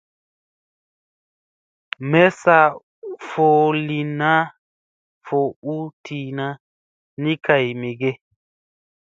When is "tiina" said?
6.03-6.47